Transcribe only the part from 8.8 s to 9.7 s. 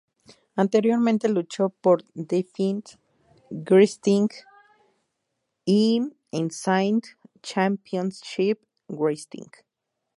Wrestling.